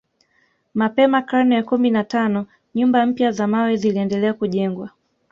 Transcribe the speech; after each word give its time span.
Mapema 0.73 1.21
karne 1.21 1.55
ya 1.55 1.63
kumi 1.63 1.89
na 1.91 2.03
tano 2.03 2.45
nyumba 2.75 3.05
mpya 3.05 3.31
za 3.31 3.47
mawe 3.47 3.75
ziliendelea 3.77 4.33
kujengwa 4.33 4.89